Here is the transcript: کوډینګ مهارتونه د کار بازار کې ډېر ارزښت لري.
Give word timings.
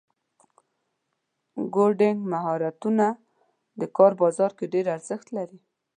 کوډینګ 1.73 2.19
مهارتونه 2.31 3.05
د 3.79 3.81
کار 3.97 4.11
بازار 4.21 4.51
کې 4.57 4.65
ډېر 4.73 4.85
ارزښت 4.95 5.27
لري. 5.37 5.59